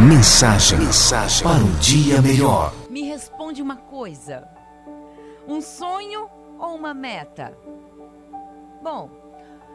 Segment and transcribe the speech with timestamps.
[0.00, 2.74] Mensagem, mensagem para um dia melhor.
[2.90, 4.48] Me responde uma coisa:
[5.46, 6.28] um sonho
[6.58, 7.56] ou uma meta?
[8.82, 9.08] Bom,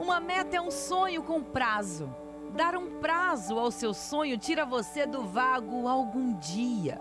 [0.00, 2.12] uma meta é um sonho com prazo.
[2.56, 7.00] Dar um prazo ao seu sonho tira você do vago algum dia.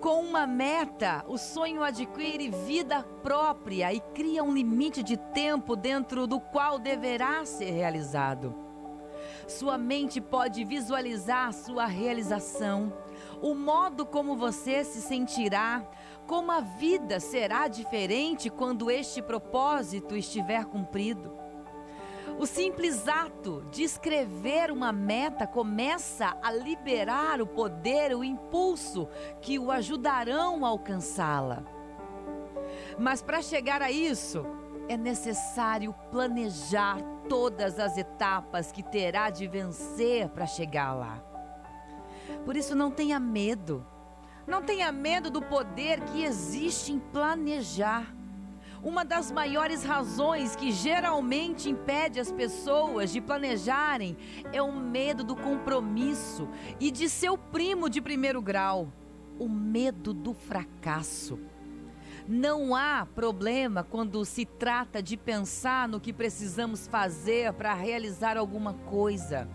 [0.00, 6.26] Com uma meta, o sonho adquire vida própria e cria um limite de tempo dentro
[6.26, 8.63] do qual deverá ser realizado.
[9.46, 12.92] Sua mente pode visualizar sua realização,
[13.42, 15.86] o modo como você se sentirá,
[16.26, 21.44] como a vida será diferente quando este propósito estiver cumprido.
[22.38, 29.08] O simples ato de escrever uma meta começa a liberar o poder, o impulso
[29.40, 31.62] que o ajudarão a alcançá-la.
[32.98, 34.44] Mas para chegar a isso,
[34.88, 36.98] é necessário planejar
[37.28, 41.22] todas as etapas que terá de vencer para chegar lá.
[42.44, 43.86] Por isso, não tenha medo.
[44.46, 48.14] Não tenha medo do poder que existe em planejar.
[48.82, 54.14] Uma das maiores razões que geralmente impede as pessoas de planejarem
[54.52, 56.46] é o medo do compromisso
[56.78, 58.92] e de seu primo de primeiro grau,
[59.38, 61.38] o medo do fracasso.
[62.26, 68.72] Não há problema quando se trata de pensar no que precisamos fazer para realizar alguma
[68.72, 69.46] coisa.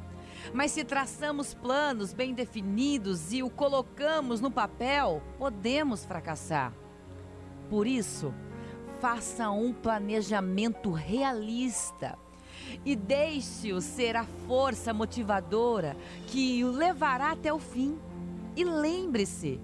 [0.54, 6.72] Mas se traçamos planos bem definidos e o colocamos no papel, podemos fracassar.
[7.72, 8.34] Por isso,
[9.02, 12.18] faça um planejamento realista
[12.86, 17.98] e deixe-o ser a força motivadora que o levará até o fim.
[18.56, 19.60] E lembre-se,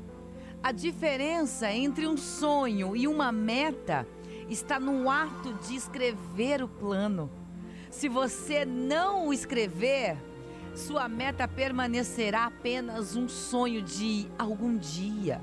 [0.65, 4.07] a diferença entre um sonho e uma meta
[4.49, 7.29] está no ato de escrever o plano.
[7.91, 10.17] Se você não o escrever,
[10.73, 15.39] sua meta permanecerá apenas um sonho de algum dia.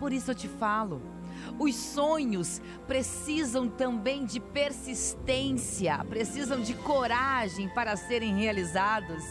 [0.00, 1.00] Por isso eu te falo,
[1.56, 9.22] os sonhos precisam também de persistência, precisam de coragem para serem realizados.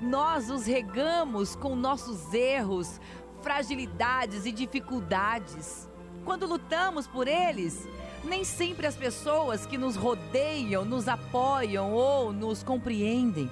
[0.00, 3.00] Nós os regamos com nossos erros,
[3.42, 5.88] fragilidades e dificuldades.
[6.24, 7.88] Quando lutamos por eles,
[8.24, 13.50] nem sempre as pessoas que nos rodeiam nos apoiam ou nos compreendem.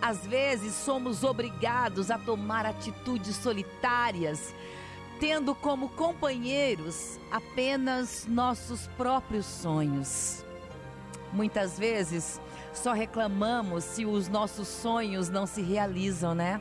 [0.00, 4.54] Às vezes somos obrigados a tomar atitudes solitárias,
[5.18, 10.42] tendo como companheiros apenas nossos próprios sonhos.
[11.32, 12.40] Muitas vezes
[12.72, 16.60] só reclamamos se os nossos sonhos não se realizam, né?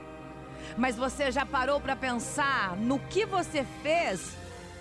[0.78, 4.38] Mas você já parou para pensar no que você fez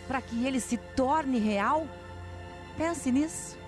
[0.06, 1.86] para que ele se torne real?
[2.76, 3.58] Pense nisso.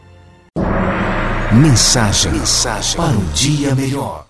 [1.53, 4.30] Mensagem, mensagem para um dia melhor.